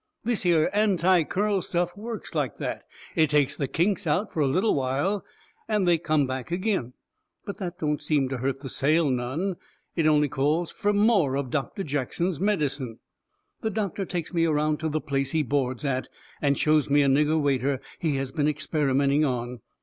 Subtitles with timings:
[0.23, 4.47] This here Anti Curl stuff works like that it takes the kinks out fur a
[4.47, 5.23] little while,
[5.67, 6.93] and they come back agin.
[7.45, 9.57] But that don't seem to hurt the sale none.
[9.95, 12.97] It only calls fur MORE of Doctor Jackson's medicine.
[13.61, 16.07] The doctor takes me around to the place he boards at,
[16.41, 19.59] and shows me a nigger waiter he has been experimenting on.